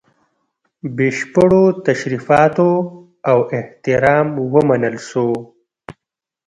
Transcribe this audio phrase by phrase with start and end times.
[0.95, 2.69] بشپړو تشریفاتو
[3.29, 5.27] او احترام ومنل سو.